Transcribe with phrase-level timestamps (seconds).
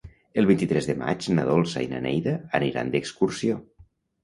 [0.41, 3.63] El vint-i-tres de maig na Dolça i na Neida aniran d'excursió.